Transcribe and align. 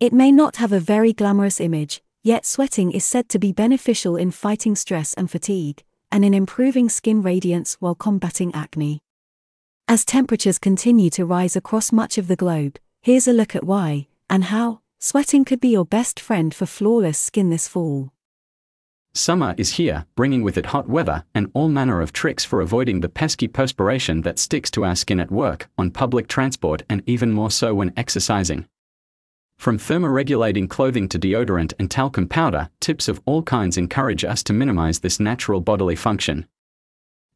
It 0.00 0.12
may 0.12 0.30
not 0.30 0.56
have 0.56 0.70
a 0.70 0.78
very 0.78 1.12
glamorous 1.12 1.60
image, 1.60 2.02
yet 2.22 2.46
sweating 2.46 2.92
is 2.92 3.04
said 3.04 3.28
to 3.30 3.38
be 3.40 3.50
beneficial 3.50 4.14
in 4.14 4.30
fighting 4.30 4.76
stress 4.76 5.12
and 5.14 5.28
fatigue, 5.28 5.82
and 6.12 6.24
in 6.24 6.34
improving 6.34 6.88
skin 6.88 7.20
radiance 7.20 7.74
while 7.80 7.96
combating 7.96 8.54
acne. 8.54 9.00
As 9.88 10.04
temperatures 10.04 10.60
continue 10.60 11.10
to 11.10 11.24
rise 11.24 11.56
across 11.56 11.90
much 11.90 12.16
of 12.16 12.28
the 12.28 12.36
globe, 12.36 12.78
here's 13.02 13.26
a 13.26 13.32
look 13.32 13.56
at 13.56 13.64
why, 13.64 14.06
and 14.30 14.44
how, 14.44 14.82
sweating 15.00 15.44
could 15.44 15.60
be 15.60 15.70
your 15.70 15.84
best 15.84 16.20
friend 16.20 16.54
for 16.54 16.66
flawless 16.66 17.18
skin 17.18 17.50
this 17.50 17.66
fall. 17.66 18.12
Summer 19.14 19.56
is 19.58 19.72
here, 19.72 20.06
bringing 20.14 20.44
with 20.44 20.56
it 20.56 20.66
hot 20.66 20.88
weather 20.88 21.24
and 21.34 21.50
all 21.54 21.68
manner 21.68 22.00
of 22.00 22.12
tricks 22.12 22.44
for 22.44 22.60
avoiding 22.60 23.00
the 23.00 23.08
pesky 23.08 23.48
perspiration 23.48 24.22
that 24.22 24.38
sticks 24.38 24.70
to 24.70 24.84
our 24.84 24.94
skin 24.94 25.18
at 25.18 25.32
work, 25.32 25.68
on 25.76 25.90
public 25.90 26.28
transport, 26.28 26.84
and 26.88 27.02
even 27.04 27.32
more 27.32 27.50
so 27.50 27.74
when 27.74 27.92
exercising. 27.96 28.68
From 29.58 29.76
thermoregulating 29.76 30.70
clothing 30.70 31.08
to 31.08 31.18
deodorant 31.18 31.72
and 31.80 31.90
talcum 31.90 32.28
powder, 32.28 32.70
tips 32.78 33.08
of 33.08 33.20
all 33.26 33.42
kinds 33.42 33.76
encourage 33.76 34.24
us 34.24 34.44
to 34.44 34.52
minimize 34.52 35.00
this 35.00 35.18
natural 35.18 35.60
bodily 35.60 35.96
function. 35.96 36.46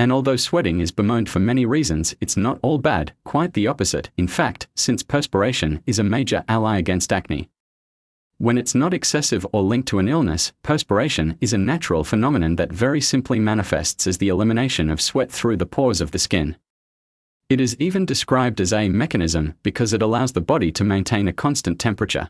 And 0.00 0.10
although 0.10 0.36
sweating 0.36 0.80
is 0.80 0.90
bemoaned 0.90 1.28
for 1.28 1.38
many 1.38 1.64
reasons, 1.64 2.16
it's 2.20 2.36
not 2.36 2.58
all 2.60 2.78
bad, 2.78 3.12
quite 3.24 3.54
the 3.54 3.68
opposite, 3.68 4.10
in 4.16 4.26
fact, 4.26 4.66
since 4.74 5.04
perspiration 5.04 5.80
is 5.86 6.00
a 6.00 6.04
major 6.04 6.44
ally 6.48 6.78
against 6.78 7.12
acne. 7.12 7.50
When 8.36 8.58
it's 8.58 8.74
not 8.74 8.94
excessive 8.94 9.46
or 9.52 9.62
linked 9.62 9.88
to 9.88 10.00
an 10.00 10.08
illness, 10.08 10.52
perspiration 10.64 11.38
is 11.40 11.52
a 11.52 11.58
natural 11.58 12.02
phenomenon 12.02 12.56
that 12.56 12.72
very 12.72 13.00
simply 13.00 13.38
manifests 13.38 14.08
as 14.08 14.18
the 14.18 14.28
elimination 14.28 14.90
of 14.90 15.00
sweat 15.00 15.30
through 15.30 15.56
the 15.56 15.66
pores 15.66 16.00
of 16.00 16.10
the 16.10 16.18
skin. 16.18 16.56
It 17.48 17.62
is 17.62 17.76
even 17.78 18.04
described 18.04 18.60
as 18.60 18.74
a 18.74 18.90
mechanism 18.90 19.54
because 19.62 19.94
it 19.94 20.02
allows 20.02 20.32
the 20.32 20.40
body 20.42 20.70
to 20.72 20.84
maintain 20.84 21.26
a 21.28 21.32
constant 21.32 21.78
temperature. 21.78 22.28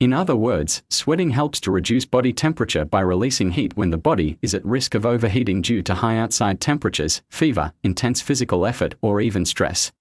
In 0.00 0.12
other 0.12 0.34
words, 0.34 0.82
sweating 0.90 1.30
helps 1.30 1.60
to 1.60 1.70
reduce 1.70 2.04
body 2.04 2.32
temperature 2.32 2.84
by 2.84 3.02
releasing 3.02 3.52
heat 3.52 3.76
when 3.76 3.90
the 3.90 3.96
body 3.96 4.36
is 4.42 4.52
at 4.52 4.64
risk 4.64 4.96
of 4.96 5.06
overheating 5.06 5.62
due 5.62 5.80
to 5.82 5.94
high 5.94 6.18
outside 6.18 6.60
temperatures, 6.60 7.22
fever, 7.30 7.72
intense 7.84 8.20
physical 8.20 8.66
effort, 8.66 8.96
or 9.00 9.20
even 9.20 9.44
stress. 9.44 9.92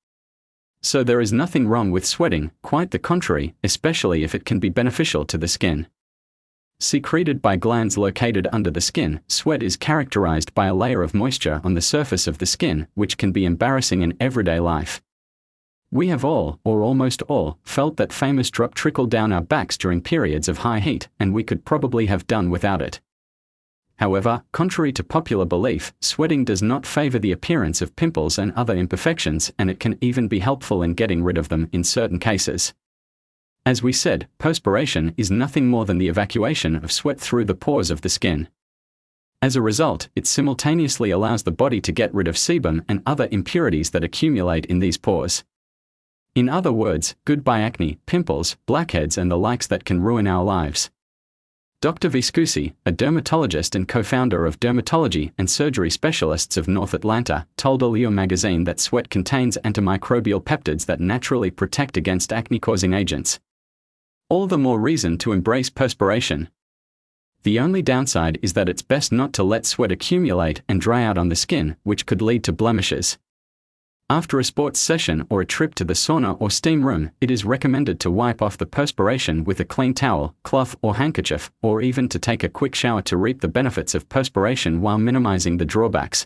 So 0.82 1.04
there 1.04 1.22
is 1.22 1.32
nothing 1.32 1.68
wrong 1.68 1.92
with 1.92 2.04
sweating, 2.04 2.50
quite 2.64 2.90
the 2.90 3.00
contrary, 3.00 3.54
especially 3.64 4.24
if 4.24 4.34
it 4.34 4.44
can 4.44 4.60
be 4.60 4.70
beneficial 4.70 5.24
to 5.26 5.38
the 5.38 5.48
skin. 5.48 5.86
Secreted 6.80 7.42
by 7.42 7.56
glands 7.56 7.98
located 7.98 8.48
under 8.52 8.70
the 8.70 8.82
skin, 8.82 9.22
sweat 9.28 9.64
is 9.64 9.78
characterized 9.78 10.54
by 10.54 10.68
a 10.68 10.76
layer 10.76 11.02
of 11.02 11.14
moisture 11.14 11.62
on 11.64 11.74
the 11.74 11.82
surface 11.82 12.28
of 12.28 12.38
the 12.38 12.46
skin, 12.46 12.88
which 12.96 13.18
can 13.18 13.32
be 13.32 13.46
embarrassing 13.46 14.02
in 14.02 14.18
everyday 14.20 14.60
life. 14.60 15.02
We 15.90 16.10
have 16.10 16.26
all, 16.26 16.60
or 16.66 16.82
almost 16.82 17.22
all, 17.24 17.58
felt 17.64 17.96
that 17.98 18.12
famous 18.12 18.52
drop 18.52 18.74
trickle 18.74 19.06
down 19.06 19.32
our 19.32 19.42
backs 19.42 19.78
during 19.78 20.02
periods 20.02 20.50
of 20.50 20.60
high 20.60 20.82
heat, 20.82 21.08
and 21.20 21.34
we 21.34 21.44
could 21.44 21.64
probably 21.64 22.08
have 22.08 22.28
done 22.28 22.50
without 22.50 22.82
it. 22.82 23.00
However, 23.98 24.44
contrary 24.52 24.92
to 24.94 25.04
popular 25.04 25.46
belief, 25.46 25.94
sweating 26.02 26.44
does 26.44 26.62
not 26.62 26.86
favor 26.86 27.18
the 27.18 27.32
appearance 27.32 27.82
of 27.82 27.96
pimples 27.96 28.38
and 28.38 28.52
other 28.52 28.76
imperfections, 28.76 29.54
and 29.58 29.70
it 29.70 29.80
can 29.80 29.98
even 30.02 30.28
be 30.28 30.40
helpful 30.40 30.84
in 30.84 30.96
getting 30.96 31.24
rid 31.24 31.38
of 31.38 31.48
them 31.48 31.70
in 31.72 31.86
certain 31.86 32.20
cases. 32.20 32.74
As 33.66 33.82
we 33.82 33.94
said, 33.94 34.28
perspiration 34.38 35.16
is 35.18 35.32
nothing 35.32 35.68
more 35.68 35.86
than 35.86 35.98
the 35.98 36.08
evacuation 36.08 36.76
of 36.76 36.92
sweat 36.92 37.20
through 37.20 37.46
the 37.46 37.56
pores 37.56 37.90
of 37.90 38.02
the 38.02 38.10
skin. 38.10 38.48
As 39.42 39.56
a 39.56 39.62
result, 39.62 40.08
it 40.16 40.28
simultaneously 40.28 41.10
allows 41.10 41.44
the 41.44 41.52
body 41.52 41.82
to 41.82 41.92
get 41.92 42.14
rid 42.14 42.28
of 42.28 42.36
sebum 42.36 42.86
and 42.88 43.02
other 43.08 43.28
impurities 43.32 43.90
that 43.90 44.04
accumulate 44.04 44.68
in 44.68 44.80
these 44.80 44.98
pores. 44.98 45.44
In 46.36 46.48
other 46.48 46.72
words, 46.72 47.16
goodbye 47.26 47.62
acne, 47.62 47.98
pimples, 48.06 48.56
blackheads, 48.68 49.18
and 49.18 49.32
the 49.32 49.38
likes 49.38 49.66
that 49.68 49.84
can 49.84 50.02
ruin 50.02 50.28
our 50.28 50.44
lives. 50.44 50.92
Dr. 51.82 52.10
Viscusi, 52.10 52.74
a 52.86 52.92
dermatologist 52.92 53.76
and 53.76 53.88
co 53.88 54.04
founder 54.04 54.46
of 54.46 54.60
Dermatology 54.60 55.32
and 55.38 55.50
Surgery 55.50 55.90
Specialists 55.90 56.58
of 56.58 56.68
North 56.68 56.94
Atlanta, 56.94 57.48
told 57.58 57.82
Allure 57.82 58.12
magazine 58.12 58.64
that 58.64 58.80
sweat 58.80 59.10
contains 59.10 59.58
antimicrobial 59.64 60.44
peptides 60.44 60.86
that 60.86 61.00
naturally 61.00 61.52
protect 61.52 61.98
against 61.98 62.34
acne 62.34 62.60
causing 62.60 62.94
agents. 62.94 63.40
All 64.28 64.48
the 64.48 64.58
more 64.58 64.80
reason 64.80 65.20
to 65.20 65.34
embrace 65.34 65.70
perspiration. 65.70 66.50
The 67.44 67.60
only 67.60 67.84
downside 67.84 68.40
is 68.42 68.54
that 68.54 68.68
it's 68.68 68.82
best 68.82 69.12
not 69.12 69.34
to 69.34 69.44
let 69.44 69.68
sweat 69.68 69.92
accumulate 69.92 70.64
and 70.68 70.82
dry 70.82 71.04
out 71.04 71.20
on 71.20 71.30
the 71.30 71.36
skin, 71.36 71.76
which 71.84 72.08
could 72.08 72.24
lead 72.24 72.44
to 72.46 72.52
blemishes. 72.52 73.20
After 74.10 74.40
a 74.40 74.44
sports 74.44 74.80
session 74.80 75.28
or 75.30 75.42
a 75.42 75.46
trip 75.46 75.76
to 75.76 75.84
the 75.84 75.94
sauna 75.94 76.38
or 76.40 76.50
steam 76.50 76.84
room, 76.84 77.12
it 77.22 77.30
is 77.30 77.46
recommended 77.46 78.00
to 78.00 78.10
wipe 78.10 78.42
off 78.42 78.58
the 78.58 78.66
perspiration 78.66 79.44
with 79.44 79.60
a 79.60 79.66
clean 79.66 79.94
towel, 79.94 80.34
cloth, 80.42 80.76
or 80.82 80.96
handkerchief, 80.96 81.52
or 81.62 81.84
even 81.84 82.10
to 82.10 82.18
take 82.18 82.44
a 82.44 82.50
quick 82.50 82.74
shower 82.74 83.04
to 83.04 83.18
reap 83.18 83.42
the 83.42 83.48
benefits 83.48 83.94
of 83.94 84.10
perspiration 84.10 84.82
while 84.82 84.98
minimizing 84.98 85.58
the 85.58 85.66
drawbacks. 85.66 86.26